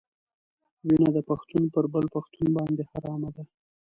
[0.85, 3.43] وینه د پښتون پر بل پښتون باندې حرامه ده.